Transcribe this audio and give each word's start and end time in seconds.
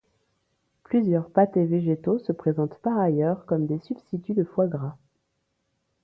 Plusieurs 0.81 1.29
pâtés 1.29 1.65
végétaux 1.67 2.17
se 2.17 2.31
présentent 2.31 2.79
par 2.79 2.97
ailleurs 2.97 3.45
comme 3.45 3.67
des 3.67 3.77
substituts 3.77 4.33
de 4.33 4.43
foie 4.43 4.65
gras. 4.65 4.97